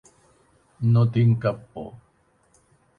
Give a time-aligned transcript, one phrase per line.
[0.95, 1.89] No tinc cap por.